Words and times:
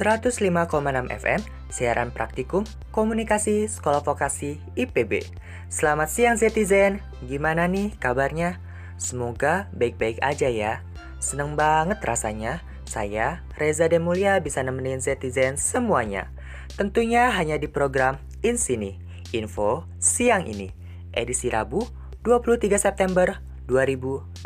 105,6 0.00 1.12
FM, 1.12 1.40
siaran 1.68 2.08
praktikum 2.08 2.64
komunikasi 2.88 3.68
sekolah 3.68 4.00
vokasi 4.00 4.56
IPB. 4.72 5.28
Selamat 5.68 6.08
siang 6.08 6.40
Zetizen, 6.40 7.04
gimana 7.28 7.68
nih 7.68 7.92
kabarnya? 8.00 8.64
Semoga 8.96 9.68
baik-baik 9.76 10.16
aja 10.24 10.48
ya. 10.48 10.80
Seneng 11.20 11.52
banget 11.52 12.00
rasanya, 12.00 12.64
saya 12.88 13.44
Reza 13.60 13.92
Demulia 13.92 14.40
bisa 14.40 14.64
nemenin 14.64 15.04
Zetizen 15.04 15.60
semuanya. 15.60 16.32
Tentunya 16.80 17.28
hanya 17.36 17.60
di 17.60 17.68
program 17.68 18.16
Insini, 18.40 18.96
Info 19.36 19.84
Siang 20.00 20.48
ini, 20.48 20.72
edisi 21.12 21.52
Rabu 21.52 21.84
23 22.24 22.80
September 22.80 23.44
2020, 23.68 24.40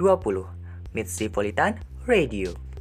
Politan 1.30 1.78
Radio. 2.10 2.73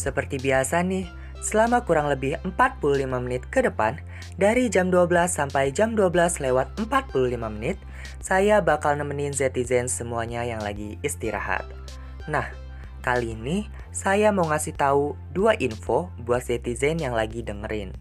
Seperti 0.00 0.40
biasa 0.40 0.80
nih, 0.80 1.04
selama 1.44 1.84
kurang 1.84 2.08
lebih 2.08 2.40
45 2.56 3.04
menit 3.20 3.44
ke 3.52 3.60
depan, 3.60 4.00
dari 4.40 4.72
jam 4.72 4.88
12 4.88 5.28
sampai 5.28 5.76
jam 5.76 5.92
12 5.92 6.40
lewat 6.40 6.72
45 6.80 7.36
menit, 7.52 7.76
saya 8.24 8.64
bakal 8.64 8.96
nemenin 8.96 9.36
Zetizen 9.36 9.92
semuanya 9.92 10.40
yang 10.48 10.64
lagi 10.64 10.96
istirahat. 11.04 11.68
Nah, 12.32 12.48
kali 13.04 13.36
ini 13.36 13.68
saya 13.92 14.32
mau 14.32 14.48
ngasih 14.48 14.72
tahu 14.72 15.20
dua 15.36 15.52
info 15.60 16.08
buat 16.16 16.48
Zetizen 16.48 16.96
yang 16.96 17.12
lagi 17.12 17.44
dengerin. 17.44 17.92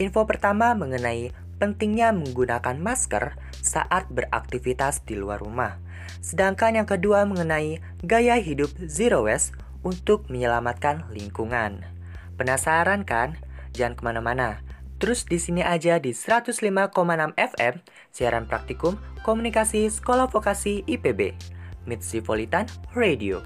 Info 0.00 0.24
pertama 0.24 0.72
mengenai 0.72 1.28
pentingnya 1.60 2.16
menggunakan 2.16 2.80
masker 2.80 3.36
saat 3.60 4.08
beraktivitas 4.08 5.04
di 5.04 5.20
luar 5.20 5.44
rumah. 5.44 5.76
Sedangkan 6.24 6.72
yang 6.72 6.88
kedua 6.88 7.28
mengenai 7.28 7.84
gaya 8.00 8.40
hidup 8.40 8.72
zero 8.88 9.28
waste 9.28 9.63
untuk 9.84 10.26
menyelamatkan 10.32 11.06
lingkungan. 11.12 11.84
Penasaran 12.34 13.06
kan? 13.06 13.38
Jangan 13.76 13.94
ke 13.94 14.02
mana-mana. 14.02 14.64
Terus 14.98 15.28
di 15.28 15.36
sini 15.36 15.60
aja 15.60 16.00
di 16.00 16.16
105,6 16.16 16.56
FM, 17.36 17.74
siaran 18.08 18.48
praktikum 18.48 18.96
komunikasi 19.20 19.86
Sekolah 19.92 20.26
Vokasi 20.32 20.82
IPB, 20.88 21.36
Mitsipolitan 21.84 22.64
Radio. 22.96 23.44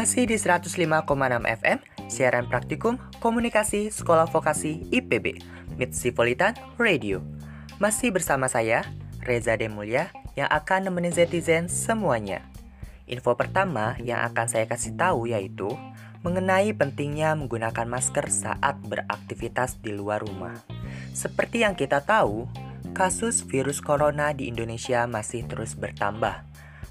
Masih 0.00 0.24
di 0.24 0.40
105,6 0.40 0.80
FM, 1.44 1.76
siaran 2.08 2.48
praktikum 2.48 2.96
komunikasi 3.20 3.92
Sekolah 3.92 4.24
Vokasi 4.32 4.88
IPB, 4.88 5.44
Mitsipolitan 5.76 6.56
Radio. 6.80 7.20
Masih 7.76 8.08
bersama 8.08 8.48
saya, 8.48 8.80
Reza 9.20 9.60
Demulya, 9.60 10.08
yang 10.40 10.48
akan 10.48 10.88
nemenin 10.88 11.12
Zetizen 11.12 11.68
semuanya. 11.68 12.48
Info 13.04 13.36
pertama 13.36 14.00
yang 14.00 14.24
akan 14.24 14.48
saya 14.48 14.64
kasih 14.64 14.96
tahu 14.96 15.28
yaitu 15.28 15.68
mengenai 16.24 16.72
pentingnya 16.72 17.36
menggunakan 17.36 17.84
masker 17.84 18.32
saat 18.32 18.80
beraktivitas 18.80 19.84
di 19.84 19.92
luar 19.92 20.24
rumah. 20.24 20.64
Seperti 21.12 21.60
yang 21.60 21.76
kita 21.76 22.08
tahu, 22.08 22.48
kasus 22.96 23.44
virus 23.44 23.84
corona 23.84 24.32
di 24.32 24.48
Indonesia 24.48 25.04
masih 25.04 25.44
terus 25.44 25.76
bertambah 25.76 26.49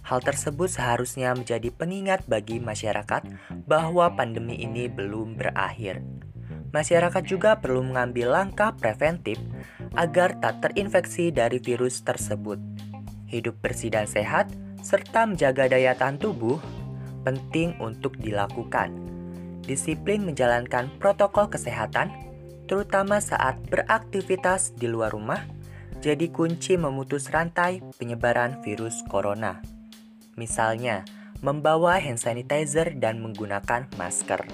Hal 0.09 0.25
tersebut 0.25 0.73
seharusnya 0.73 1.37
menjadi 1.37 1.69
pengingat 1.69 2.25
bagi 2.25 2.57
masyarakat 2.57 3.29
bahwa 3.69 4.09
pandemi 4.17 4.57
ini 4.57 4.89
belum 4.89 5.37
berakhir. 5.37 6.01
Masyarakat 6.73 7.21
juga 7.29 7.61
perlu 7.61 7.85
mengambil 7.85 8.33
langkah 8.33 8.73
preventif 8.73 9.37
agar 9.93 10.33
tak 10.41 10.65
terinfeksi 10.65 11.29
dari 11.29 11.61
virus 11.61 12.01
tersebut. 12.01 12.57
Hidup 13.29 13.61
bersih 13.61 13.93
dan 13.93 14.09
sehat, 14.09 14.49
serta 14.81 15.29
menjaga 15.29 15.69
daya 15.69 15.93
tahan 15.93 16.17
tubuh 16.17 16.57
penting 17.21 17.77
untuk 17.77 18.17
dilakukan. 18.17 18.89
Disiplin 19.61 20.25
menjalankan 20.25 20.89
protokol 20.97 21.53
kesehatan, 21.53 22.09
terutama 22.65 23.21
saat 23.21 23.61
beraktivitas 23.69 24.73
di 24.73 24.89
luar 24.89 25.13
rumah, 25.13 25.45
jadi 26.01 26.33
kunci 26.33 26.81
memutus 26.81 27.29
rantai 27.29 27.85
penyebaran 28.01 28.57
virus 28.65 29.05
corona 29.05 29.78
misalnya 30.39 31.03
membawa 31.43 31.99
hand 31.99 32.19
sanitizer 32.19 32.95
dan 32.95 33.19
menggunakan 33.19 33.91
masker. 33.99 34.47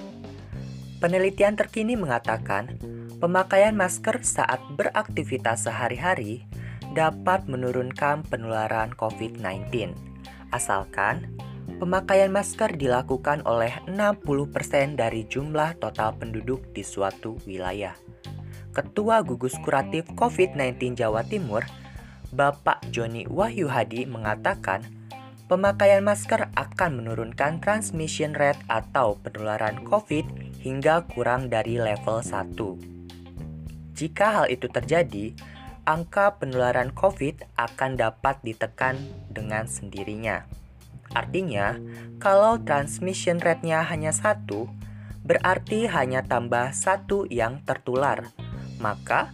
Penelitian 0.97 1.53
terkini 1.53 1.93
mengatakan, 1.93 2.81
pemakaian 3.21 3.77
masker 3.77 4.25
saat 4.25 4.57
beraktivitas 4.73 5.69
sehari-hari 5.69 6.49
dapat 6.97 7.45
menurunkan 7.45 8.25
penularan 8.25 8.89
COVID-19, 8.97 9.93
asalkan 10.49 11.35
pemakaian 11.77 12.31
masker 12.31 12.79
dilakukan 12.79 13.43
oleh 13.43 13.75
60% 13.89 14.95
dari 14.95 15.27
jumlah 15.27 15.75
total 15.83 16.15
penduduk 16.15 16.63
di 16.71 16.81
suatu 16.81 17.35
wilayah. 17.43 17.93
Ketua 18.71 19.23
Gugus 19.23 19.55
Kuratif 19.63 20.07
COVID-19 20.15 20.99
Jawa 20.99 21.23
Timur, 21.27 21.63
Bapak 22.35 22.83
Joni 22.91 23.27
Wahyu 23.27 23.71
Hadi 23.71 24.03
mengatakan, 24.07 24.83
pemakaian 25.45 26.01
masker 26.01 26.49
akan 26.57 27.05
menurunkan 27.05 27.61
transmission 27.61 28.33
rate 28.33 28.61
atau 28.65 29.21
penularan 29.21 29.85
COVID 29.85 30.57
hingga 30.65 31.05
kurang 31.13 31.53
dari 31.53 31.77
level 31.77 32.25
1. 32.25 32.57
Jika 33.93 34.41
hal 34.41 34.45
itu 34.49 34.65
terjadi, 34.67 35.37
angka 35.85 36.41
penularan 36.41 36.89
COVID 36.91 37.45
akan 37.55 37.91
dapat 37.95 38.41
ditekan 38.41 38.97
dengan 39.29 39.69
sendirinya. 39.69 40.49
Artinya, 41.13 41.77
kalau 42.17 42.59
transmission 42.65 43.37
rate-nya 43.37 43.85
hanya 43.85 44.09
satu, 44.11 44.67
berarti 45.21 45.85
hanya 45.87 46.25
tambah 46.25 46.73
satu 46.73 47.29
yang 47.29 47.61
tertular, 47.63 48.33
maka 48.81 49.31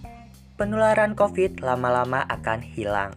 penularan 0.59 1.15
COVID 1.15 1.63
lama-lama 1.63 2.21
akan 2.27 2.59
hilang. 2.61 3.15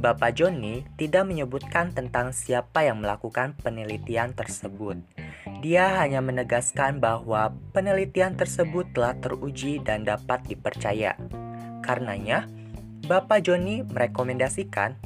Bapak 0.00 0.36
Joni 0.36 0.84
tidak 0.98 1.24
menyebutkan 1.26 1.94
tentang 1.94 2.34
siapa 2.34 2.84
yang 2.84 3.00
melakukan 3.00 3.56
penelitian 3.60 4.34
tersebut. 4.36 5.00
Dia 5.64 6.00
hanya 6.02 6.20
menegaskan 6.20 7.00
bahwa 7.00 7.56
penelitian 7.72 8.36
tersebut 8.36 8.90
telah 8.92 9.16
teruji 9.16 9.80
dan 9.80 10.04
dapat 10.04 10.44
dipercaya. 10.44 11.16
Karenanya, 11.80 12.48
Bapak 13.04 13.44
Joni 13.44 13.84
merekomendasikan 13.84 14.96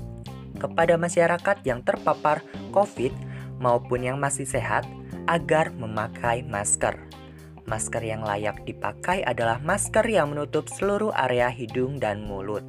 kepada 0.58 0.98
masyarakat 0.98 1.56
yang 1.62 1.82
terpapar 1.86 2.42
COVID 2.74 3.14
maupun 3.62 4.06
yang 4.06 4.18
masih 4.18 4.46
sehat 4.46 4.86
agar 5.26 5.70
memakai 5.74 6.42
masker. 6.46 6.98
Masker 7.68 8.00
yang 8.00 8.24
layak 8.24 8.64
dipakai 8.64 9.20
adalah 9.22 9.60
masker 9.60 10.02
yang 10.08 10.32
menutup 10.32 10.66
seluruh 10.72 11.12
area 11.12 11.52
hidung 11.52 12.00
dan 12.00 12.24
mulut. 12.24 12.64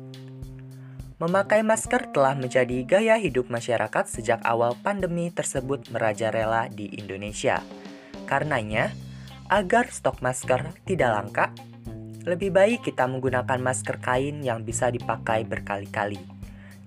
Memakai 1.19 1.67
masker 1.67 2.15
telah 2.15 2.31
menjadi 2.31 2.79
gaya 2.87 3.19
hidup 3.19 3.51
masyarakat 3.51 4.07
sejak 4.07 4.39
awal 4.47 4.71
pandemi 4.79 5.27
tersebut 5.27 5.91
merajalela 5.91 6.71
di 6.71 6.95
Indonesia. 6.95 7.59
Karenanya, 8.23 8.95
agar 9.51 9.91
stok 9.91 10.23
masker 10.23 10.79
tidak 10.87 11.11
langka, 11.11 11.51
lebih 12.23 12.55
baik 12.55 12.87
kita 12.87 13.03
menggunakan 13.03 13.59
masker 13.59 13.99
kain 13.99 14.39
yang 14.47 14.63
bisa 14.63 14.87
dipakai 14.95 15.43
berkali-kali. 15.43 16.23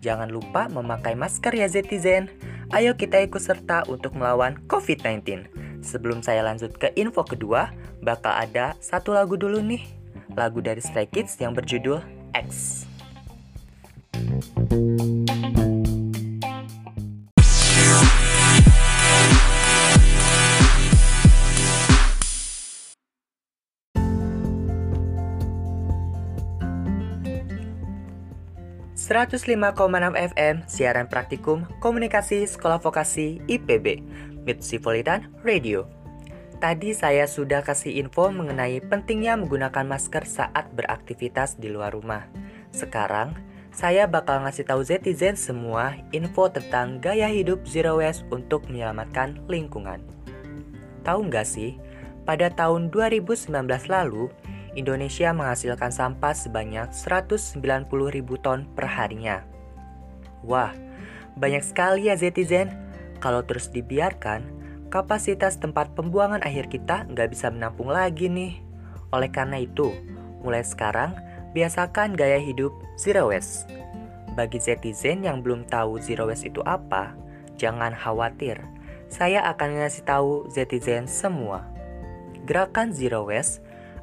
Jangan 0.01 0.33
lupa 0.33 0.65
memakai 0.73 1.13
masker 1.13 1.53
ya 1.53 1.69
Zetizen. 1.69 2.33
Ayo 2.73 2.97
kita 2.97 3.21
ikut 3.21 3.45
serta 3.45 3.85
untuk 3.85 4.17
melawan 4.17 4.57
COVID-19. 4.65 5.45
Sebelum 5.85 6.25
saya 6.25 6.41
lanjut 6.41 6.73
ke 6.81 6.89
info 6.97 7.21
kedua, 7.21 7.69
bakal 8.01 8.33
ada 8.33 8.81
satu 8.81 9.13
lagu 9.13 9.37
dulu 9.37 9.61
nih. 9.61 9.85
Lagu 10.33 10.65
dari 10.65 10.81
Stray 10.81 11.05
Kids 11.05 11.37
yang 11.37 11.53
berjudul 11.53 12.01
X. 12.33 12.89
105,6 29.23 30.19
FM 30.35 30.67
siaran 30.67 31.07
praktikum 31.07 31.63
komunikasi 31.79 32.43
sekolah 32.43 32.83
vokasi 32.83 33.39
IPB 33.47 34.03
Mitsipolitan 34.43 35.31
Radio. 35.47 35.87
Tadi 36.59 36.91
saya 36.91 37.31
sudah 37.31 37.63
kasih 37.63 38.03
info 38.03 38.35
mengenai 38.35 38.83
pentingnya 38.83 39.39
menggunakan 39.39 39.87
masker 39.87 40.27
saat 40.27 40.75
beraktivitas 40.75 41.55
di 41.55 41.71
luar 41.71 41.95
rumah. 41.95 42.27
Sekarang, 42.75 43.39
saya 43.71 44.11
bakal 44.11 44.43
ngasih 44.43 44.67
tahu 44.67 44.83
Zetizen 44.83 45.39
semua 45.39 45.95
info 46.11 46.51
tentang 46.51 46.99
gaya 46.99 47.31
hidup 47.31 47.63
zero 47.63 48.03
waste 48.03 48.27
untuk 48.35 48.67
menyelamatkan 48.67 49.39
lingkungan. 49.47 50.03
Tahu 51.07 51.31
nggak 51.31 51.47
sih, 51.47 51.79
pada 52.27 52.51
tahun 52.51 52.91
2019 52.91 53.55
lalu, 53.87 54.35
Indonesia 54.73 55.29
menghasilkan 55.37 55.93
sampah 55.93 56.33
sebanyak 56.33 56.89
190 56.97 57.61
ribu 58.09 58.41
ton 58.41 58.65
per 58.73 58.89
harinya. 58.89 59.45
Wah, 60.41 60.73
banyak 61.37 61.61
sekali 61.61 62.09
ya 62.09 62.17
Zetizen. 62.17 62.73
Kalau 63.21 63.45
terus 63.45 63.69
dibiarkan, 63.69 64.43
kapasitas 64.89 65.61
tempat 65.61 65.93
pembuangan 65.93 66.41
akhir 66.41 66.73
kita 66.73 67.05
nggak 67.07 67.37
bisa 67.37 67.53
menampung 67.53 67.93
lagi 67.93 68.33
nih. 68.33 68.65
Oleh 69.13 69.29
karena 69.29 69.61
itu, 69.61 69.93
mulai 70.41 70.65
sekarang, 70.65 71.15
biasakan 71.53 72.17
gaya 72.17 72.41
hidup 72.41 72.73
zero 72.97 73.29
waste. 73.29 73.69
Bagi 74.33 74.57
netizen 74.57 75.21
yang 75.21 75.45
belum 75.45 75.69
tahu 75.69 76.01
zero 76.01 76.25
waste 76.25 76.49
itu 76.49 76.65
apa, 76.65 77.13
jangan 77.61 77.93
khawatir. 77.93 78.57
Saya 79.13 79.45
akan 79.53 79.85
ngasih 79.85 80.09
tahu 80.09 80.49
netizen 80.57 81.05
semua. 81.05 81.69
Gerakan 82.49 82.97
zero 82.97 83.29
waste 83.29 83.61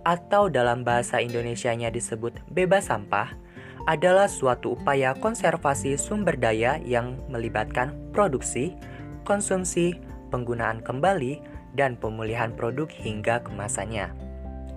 atau 0.09 0.50
dalam 0.50 0.81
bahasa 0.81 1.21
Indonesianya 1.21 1.94
disebut 1.94 2.33
bebas 2.50 2.89
sampah 2.89 3.38
adalah 3.85 4.25
suatu 4.25 4.73
upaya 4.73 5.13
konservasi 5.13 6.01
sumber 6.01 6.33
daya 6.33 6.81
yang 6.81 7.21
melibatkan 7.29 7.94
produksi, 8.09 8.73
konsumsi, 9.21 10.01
penggunaan 10.33 10.81
kembali, 10.81 11.38
dan 11.77 11.94
pemulihan 11.94 12.50
produk 12.50 12.89
hingga 12.89 13.45
kemasannya. 13.45 14.09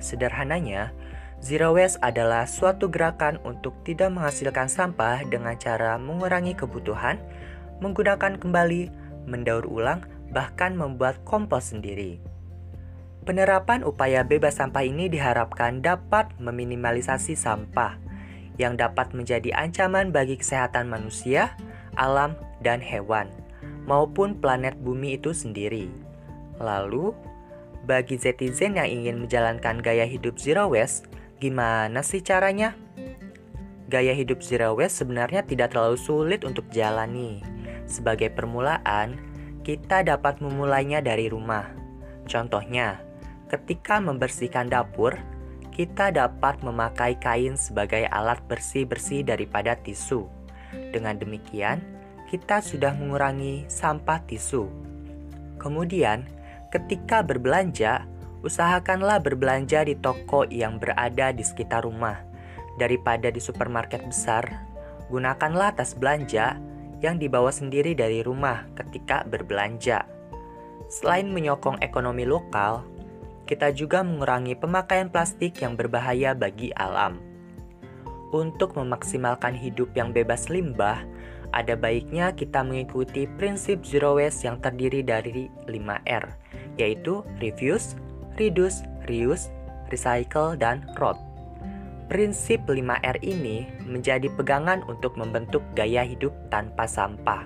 Sederhananya, 0.05 0.93
Zero 1.43 1.75
waste 1.75 1.99
adalah 2.06 2.46
suatu 2.46 2.87
gerakan 2.87 3.43
untuk 3.43 3.75
tidak 3.82 4.14
menghasilkan 4.14 4.70
sampah 4.70 5.26
dengan 5.26 5.58
cara 5.58 5.99
mengurangi 5.99 6.55
kebutuhan, 6.55 7.19
menggunakan 7.82 8.38
kembali, 8.38 8.94
mendaur 9.26 9.67
ulang, 9.67 10.06
bahkan 10.31 10.79
membuat 10.79 11.19
kompos 11.26 11.75
sendiri. 11.75 12.23
Penerapan 13.22 13.86
upaya 13.86 14.26
bebas 14.26 14.58
sampah 14.58 14.82
ini 14.82 15.06
diharapkan 15.06 15.78
dapat 15.78 16.34
meminimalisasi 16.42 17.38
sampah 17.38 17.94
yang 18.58 18.74
dapat 18.74 19.14
menjadi 19.14 19.54
ancaman 19.54 20.10
bagi 20.10 20.34
kesehatan 20.34 20.90
manusia, 20.90 21.54
alam, 21.94 22.34
dan 22.66 22.82
hewan 22.82 23.30
maupun 23.86 24.38
planet 24.38 24.78
bumi 24.78 25.19
itu 25.19 25.34
sendiri. 25.34 25.90
Lalu, 26.62 27.14
bagi 27.82 28.14
zetizen 28.14 28.78
yang 28.78 28.86
ingin 28.86 29.26
menjalankan 29.26 29.82
gaya 29.82 30.06
hidup 30.06 30.38
zero 30.38 30.70
waste, 30.70 31.10
gimana 31.42 32.02
sih 32.06 32.22
caranya? 32.22 32.78
Gaya 33.90 34.14
hidup 34.14 34.40
zero 34.40 34.78
waste 34.78 35.02
sebenarnya 35.02 35.42
tidak 35.44 35.74
terlalu 35.74 35.98
sulit 35.98 36.46
untuk 36.46 36.70
jalani. 36.70 37.42
Sebagai 37.90 38.30
permulaan, 38.30 39.19
kita 39.66 40.06
dapat 40.06 40.38
memulainya 40.38 41.02
dari 41.02 41.26
rumah. 41.26 41.66
Contohnya, 42.30 43.02
ketika 43.52 44.00
membersihkan 44.00 44.72
dapur, 44.72 45.12
kita 45.76 46.08
dapat 46.08 46.56
memakai 46.64 47.20
kain 47.20 47.60
sebagai 47.60 48.08
alat 48.08 48.40
bersih-bersih 48.49 49.28
daripada 49.28 49.76
tisu. 49.76 50.25
Dengan 50.72 51.20
demikian, 51.20 51.84
kita 52.32 52.64
sudah 52.64 52.96
mengurangi 52.96 53.69
sampah 53.69 54.25
tisu. 54.25 54.72
Kemudian, 55.60 56.25
ketika 56.72 57.20
berbelanja, 57.20 58.08
usahakanlah 58.40 59.20
berbelanja 59.20 59.84
di 59.84 60.00
toko 60.00 60.48
yang 60.48 60.81
berada 60.81 61.28
di 61.37 61.44
sekitar 61.44 61.84
rumah. 61.84 62.25
Daripada 62.81 63.28
di 63.28 63.37
supermarket 63.37 64.00
besar, 64.08 64.48
gunakanlah 65.12 65.76
tas 65.76 65.93
belanja 65.93 66.56
yang 67.05 67.20
dibawa 67.20 67.52
sendiri 67.52 67.93
dari 67.93 68.25
rumah 68.25 68.64
ketika 68.81 69.28
berbelanja. 69.28 70.08
Selain 70.88 71.28
menyokong 71.28 71.84
ekonomi 71.84 72.25
lokal, 72.25 72.84
kita 73.47 73.75
juga 73.75 74.06
mengurangi 74.06 74.55
pemakaian 74.55 75.11
plastik 75.11 75.59
yang 75.61 75.75
berbahaya 75.75 76.33
bagi 76.33 76.71
alam. 76.75 77.19
Untuk 78.33 78.81
memaksimalkan 78.81 79.53
hidup 79.53 79.93
yang 79.93 80.11
bebas 80.11 80.49
limbah, 80.49 81.05
ada 81.53 81.77
baiknya 81.77 82.33
kita 82.33 82.65
mengikuti 82.65 83.29
prinsip 83.37 83.85
zero 83.85 84.17
waste 84.17 84.49
yang 84.49 84.56
terdiri 84.65 85.05
dari 85.05 85.53
5R, 85.69 86.25
yaitu 86.81 87.21
refuse, 87.44 87.93
reduce, 88.41 88.81
reuse, 89.05 89.53
recycle, 89.93 90.56
dan 90.56 90.89
road. 90.97 91.21
Prinsip 92.09 92.65
5R 92.65 93.21
ini 93.21 93.69
menjadi 93.85 94.33
pegangan 94.33 94.81
untuk 94.89 95.17
membentuk 95.21 95.61
gaya 95.77 96.05
hidup 96.05 96.33
tanpa 96.49 96.89
sampah 96.89 97.44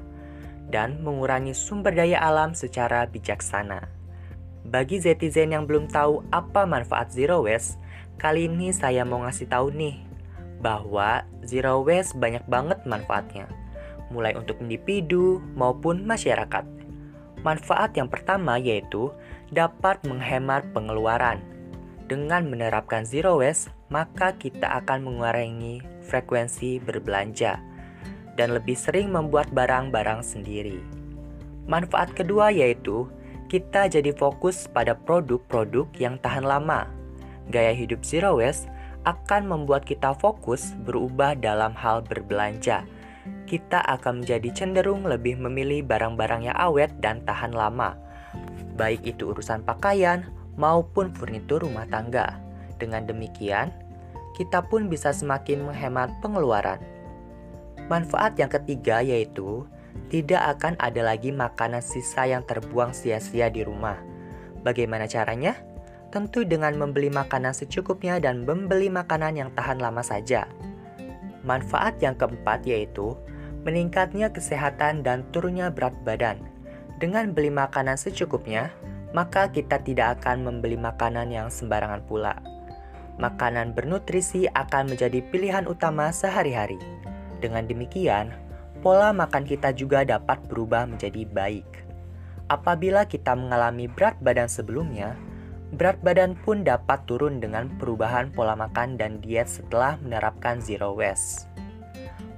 dan 0.71 0.99
mengurangi 1.03 1.55
sumber 1.55 1.95
daya 1.95 2.19
alam 2.23 2.55
secara 2.55 3.07
bijaksana. 3.07 3.96
Bagi 4.77 5.01
zetizen 5.01 5.57
yang 5.57 5.65
belum 5.65 5.89
tahu 5.89 6.21
apa 6.29 6.69
manfaat 6.69 7.09
zero 7.09 7.41
waste, 7.49 7.81
kali 8.21 8.45
ini 8.45 8.77
saya 8.77 9.09
mau 9.09 9.25
ngasih 9.25 9.49
tahu 9.49 9.73
nih 9.73 10.05
bahwa 10.61 11.25
zero 11.49 11.81
waste 11.81 12.13
banyak 12.21 12.45
banget 12.45 12.85
manfaatnya 12.85 13.49
mulai 14.13 14.37
untuk 14.37 14.61
individu 14.61 15.41
maupun 15.57 16.05
masyarakat. 16.05 16.69
Manfaat 17.41 17.97
yang 17.97 18.13
pertama 18.13 18.61
yaitu 18.61 19.09
dapat 19.49 19.97
menghemat 20.05 20.69
pengeluaran. 20.77 21.41
Dengan 22.05 22.45
menerapkan 22.45 23.09
zero 23.09 23.41
waste, 23.41 23.73
maka 23.89 24.37
kita 24.37 24.77
akan 24.85 25.09
mengurangi 25.09 25.81
frekuensi 26.05 26.85
berbelanja 26.85 27.65
dan 28.37 28.53
lebih 28.53 28.77
sering 28.77 29.09
membuat 29.09 29.49
barang-barang 29.57 30.21
sendiri. 30.21 30.85
Manfaat 31.65 32.13
kedua 32.13 32.53
yaitu 32.53 33.09
kita 33.47 33.87
jadi 33.91 34.11
fokus 34.15 34.67
pada 34.71 34.95
produk-produk 34.95 35.87
yang 35.97 36.19
tahan 36.19 36.45
lama. 36.45 36.91
Gaya 37.51 37.71
hidup 37.73 38.03
zero 38.03 38.43
waste 38.43 38.67
akan 39.07 39.47
membuat 39.47 39.87
kita 39.87 40.19
fokus 40.19 40.75
berubah 40.83 41.39
dalam 41.39 41.73
hal 41.79 42.03
berbelanja 42.03 42.83
kita 43.47 43.79
akan 43.79 44.23
menjadi 44.23 44.51
cenderung 44.51 45.07
lebih 45.07 45.39
memilih 45.39 45.87
barang-barang 45.87 46.51
yang 46.51 46.59
awet 46.59 46.91
dan 46.99 47.23
tahan 47.23 47.55
lama, 47.55 47.95
baik 48.75 49.07
itu 49.07 49.31
urusan 49.31 49.63
pakaian 49.63 50.27
maupun 50.59 51.15
furnitur 51.15 51.63
rumah 51.63 51.87
tangga. 51.87 52.43
Dengan 52.77 53.07
demikian, 53.07 53.73
kita 54.37 54.67
pun 54.67 54.91
bisa 54.91 55.15
semakin 55.15 55.65
menghemat 55.65 56.13
pengeluaran. 56.21 56.83
Manfaat 57.87 58.35
yang 58.37 58.51
ketiga 58.51 59.01
yaitu 59.01 59.65
tidak 60.13 60.59
akan 60.59 60.79
ada 60.79 61.03
lagi 61.03 61.35
makanan 61.35 61.83
sisa 61.83 62.29
yang 62.29 62.47
terbuang 62.47 62.95
sia-sia 62.95 63.51
di 63.51 63.67
rumah. 63.67 63.99
Bagaimana 64.63 65.07
caranya? 65.11 65.59
Tentu 66.15 66.47
dengan 66.47 66.79
membeli 66.79 67.11
makanan 67.11 67.53
secukupnya 67.53 68.23
dan 68.23 68.47
membeli 68.47 68.89
makanan 68.89 69.35
yang 69.37 69.51
tahan 69.53 69.83
lama 69.83 70.01
saja. 70.01 70.47
Manfaat 71.43 71.99
yang 72.03 72.15
keempat 72.15 72.67
yaitu 72.67 73.19
meningkatnya 73.67 74.31
kesehatan 74.31 75.03
dan 75.03 75.27
turunnya 75.35 75.75
berat 75.75 75.95
badan. 76.07 76.39
Dengan 77.03 77.35
beli 77.35 77.51
makanan 77.51 77.99
secukupnya, 77.99 78.71
maka 79.11 79.51
kita 79.51 79.83
tidak 79.83 80.23
akan 80.23 80.47
membeli 80.47 80.79
makanan 80.79 81.29
yang 81.35 81.51
sembarangan 81.51 82.07
pula. 82.07 82.39
Makanan 83.19 83.75
bernutrisi 83.75 84.47
akan 84.55 84.95
menjadi 84.95 85.21
pilihan 85.29 85.67
utama 85.67 86.15
sehari-hari. 86.15 86.79
Dengan 87.43 87.69
demikian, 87.69 88.33
pola 88.81 89.13
makan 89.13 89.45
kita 89.45 89.73
juga 89.73 90.03
dapat 90.05 90.41
berubah 90.49 90.89
menjadi 90.89 91.25
baik. 91.29 91.69
Apabila 92.47 93.09
kita 93.09 93.35
mengalami 93.35 93.91
berat 93.91 94.15
badan 94.23 94.47
sebelumnya, 94.47 95.19
berat 95.75 95.99
badan 96.01 96.39
pun 96.47 96.63
dapat 96.63 97.03
turun 97.11 97.43
dengan 97.43 97.67
perubahan 97.77 98.31
pola 98.31 98.55
makan 98.55 98.95
dan 98.95 99.19
diet 99.19 99.51
setelah 99.51 99.99
menerapkan 99.99 100.63
zero 100.63 100.95
waste. 100.95 101.51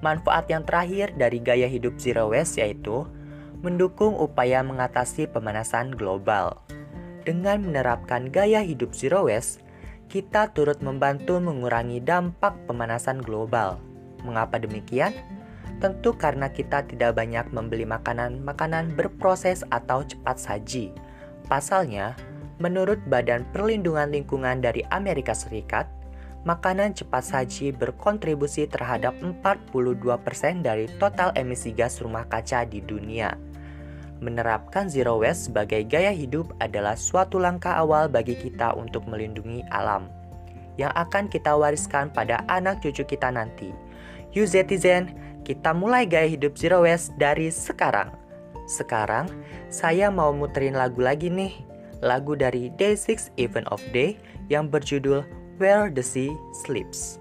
Manfaat 0.00 0.48
yang 0.48 0.64
terakhir 0.64 1.12
dari 1.18 1.42
gaya 1.42 1.68
hidup 1.68 1.98
zero 2.00 2.30
waste 2.32 2.62
yaitu 2.62 3.04
mendukung 3.60 4.14
upaya 4.16 4.62
mengatasi 4.62 5.28
pemanasan 5.28 5.92
global. 5.92 6.62
Dengan 7.26 7.60
menerapkan 7.60 8.32
gaya 8.32 8.64
hidup 8.64 8.96
zero 8.96 9.28
waste, 9.28 9.60
kita 10.08 10.48
turut 10.56 10.80
membantu 10.80 11.36
mengurangi 11.36 12.00
dampak 12.00 12.56
pemanasan 12.64 13.20
global. 13.20 13.76
Mengapa 14.24 14.56
demikian? 14.56 15.12
Tentu 15.78 16.10
karena 16.14 16.50
kita 16.50 16.82
tidak 16.90 17.14
banyak 17.14 17.46
membeli 17.54 17.86
makanan-makanan 17.86 18.98
berproses 18.98 19.62
atau 19.70 20.02
cepat 20.02 20.34
saji. 20.34 20.90
Pasalnya, 21.46 22.18
menurut 22.58 22.98
Badan 23.06 23.46
Perlindungan 23.54 24.10
Lingkungan 24.10 24.58
dari 24.58 24.82
Amerika 24.90 25.30
Serikat, 25.38 25.86
makanan 26.42 26.98
cepat 26.98 27.22
saji 27.22 27.70
berkontribusi 27.70 28.66
terhadap 28.66 29.14
42% 29.22 30.66
dari 30.66 30.90
total 30.98 31.30
emisi 31.38 31.70
gas 31.70 32.02
rumah 32.02 32.26
kaca 32.26 32.66
di 32.66 32.82
dunia. 32.82 33.38
menerapkan 34.18 34.90
zero 34.90 35.14
waste 35.22 35.46
sebagai 35.46 35.86
gaya 35.86 36.10
hidup 36.10 36.50
adalah 36.58 36.98
suatu 36.98 37.38
langkah 37.38 37.78
awal 37.78 38.10
bagi 38.10 38.34
kita 38.34 38.74
untuk 38.74 39.06
melindungi 39.06 39.62
alam 39.70 40.10
yang 40.78 40.94
akan 40.94 41.26
kita 41.26 41.52
wariskan 41.58 42.08
pada 42.08 42.46
anak 42.46 42.80
cucu 42.80 43.04
kita 43.04 43.28
nanti. 43.28 43.74
You 44.32 44.46
Zetizen, 44.46 45.10
kita 45.48 45.72
mulai 45.72 46.04
gaya 46.04 46.28
hidup 46.28 46.60
zero 46.60 46.84
waste 46.84 47.16
dari 47.16 47.48
sekarang. 47.48 48.12
Sekarang, 48.68 49.32
saya 49.72 50.12
mau 50.12 50.28
muterin 50.36 50.76
lagu 50.76 51.00
lagi 51.00 51.32
nih. 51.32 51.56
Lagu 52.04 52.36
dari 52.36 52.68
Day 52.76 52.92
6 52.94 53.32
Event 53.40 53.64
of 53.72 53.80
Day 53.96 54.20
yang 54.52 54.68
berjudul 54.68 55.24
Where 55.56 55.88
the 55.88 56.04
Sea 56.04 56.36
Sleeps. 56.52 57.16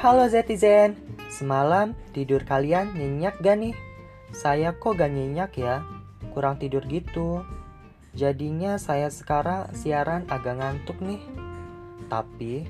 Halo 0.00 0.24
Zetizen, 0.32 0.96
semalam 1.28 1.92
tidur 2.16 2.40
kalian 2.48 2.96
nyenyak 2.96 3.36
gak 3.44 3.60
nih? 3.60 3.76
Saya 4.32 4.72
kok 4.72 4.96
gak 4.96 5.12
nyenyak 5.12 5.52
ya? 5.60 5.84
Kurang 6.32 6.56
tidur 6.56 6.80
gitu. 6.88 7.44
Jadinya 8.16 8.80
saya 8.80 9.12
sekarang 9.12 9.68
siaran 9.76 10.24
agak 10.32 10.56
ngantuk 10.56 10.96
nih. 11.04 11.20
Tapi 12.08 12.64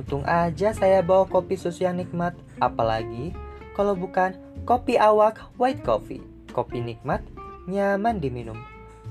untung 0.00 0.24
aja 0.24 0.72
saya 0.72 1.04
bawa 1.04 1.28
kopi 1.28 1.60
susu 1.60 1.84
yang 1.84 2.00
nikmat, 2.00 2.32
apalagi 2.64 3.36
kalau 3.76 3.92
bukan 3.92 4.40
kopi 4.64 4.96
awak 4.96 5.36
white 5.60 5.84
coffee. 5.84 6.24
Kopi 6.48 6.80
nikmat, 6.80 7.20
nyaman 7.68 8.24
diminum. 8.24 8.56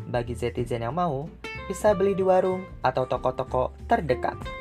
Bagi 0.10 0.34
Zetizen 0.34 0.90
yang 0.90 0.98
mau, 0.98 1.30
bisa 1.70 1.94
beli 1.94 2.18
di 2.18 2.26
warung 2.26 2.66
atau 2.82 3.06
toko-toko 3.06 3.78
terdekat. 3.86 4.59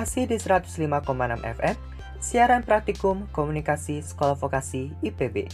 Masih 0.00 0.24
di 0.24 0.40
105,6 0.40 0.80
FM, 1.44 1.76
siaran 2.24 2.64
praktikum 2.64 3.28
komunikasi 3.36 4.00
sekolah 4.00 4.32
vokasi 4.32 4.96
IPB, 5.04 5.52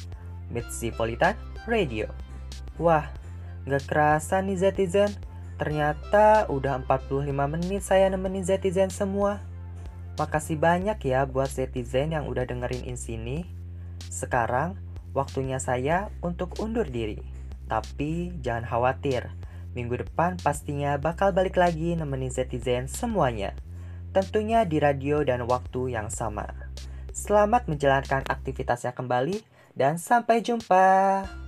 Politan 0.95 1.35
Radio. 1.67 2.07
Wah, 2.79 3.11
gak 3.67 3.91
kerasa 3.91 4.39
nih 4.47 4.55
Zetizen, 4.55 5.11
ternyata 5.59 6.47
udah 6.47 6.79
45 6.79 7.27
menit 7.27 7.83
saya 7.83 8.07
nemenin 8.07 8.47
Zetizen 8.47 8.87
semua. 8.87 9.43
Makasih 10.15 10.63
banyak 10.63 11.03
ya 11.03 11.27
buat 11.27 11.51
Zetizen 11.51 12.15
yang 12.15 12.31
udah 12.31 12.47
dengerin 12.47 12.87
in 12.87 12.95
sini. 12.95 13.51
Sekarang, 13.99 14.79
waktunya 15.11 15.59
saya 15.59 16.07
untuk 16.23 16.63
undur 16.63 16.87
diri. 16.87 17.19
Tapi 17.67 18.31
jangan 18.47 18.63
khawatir, 18.63 19.27
minggu 19.75 20.07
depan 20.07 20.39
pastinya 20.39 20.95
bakal 21.03 21.35
balik 21.35 21.59
lagi 21.59 21.99
nemenin 21.99 22.31
Zetizen 22.31 22.87
semuanya 22.87 23.66
tentunya 24.11 24.67
di 24.67 24.83
radio 24.83 25.23
dan 25.23 25.47
waktu 25.47 25.95
yang 25.95 26.11
sama. 26.11 26.47
Selamat 27.17 27.65
menjalankan 27.71 28.27
aktivitasnya 28.29 28.93
kembali, 28.93 29.41
dan 29.73 29.97
sampai 29.97 30.45
jumpa. 30.45 31.46